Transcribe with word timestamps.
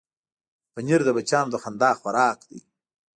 پنېر 0.73 1.01
د 1.05 1.09
بچیانو 1.15 1.51
د 1.53 1.55
خندا 1.63 1.89
خوراک 1.99 2.39
دی. 2.49 2.59